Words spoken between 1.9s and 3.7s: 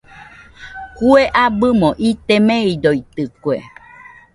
ite meidoitɨkue.